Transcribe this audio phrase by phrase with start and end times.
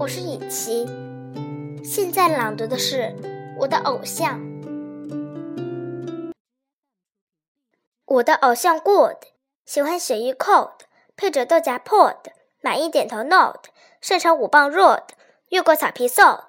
[0.00, 0.86] 我是雨琪，
[1.84, 3.14] 现在朗读的是
[3.58, 4.40] 我的偶像。
[8.06, 9.16] 我的偶像 good，
[9.66, 10.72] 喜欢雪域 cold，
[11.16, 12.16] 配着豆荚 pod，
[12.62, 13.56] 满意点头 nod，
[14.00, 15.02] 擅长舞棒 rod，
[15.50, 16.44] 越过草坪 sod。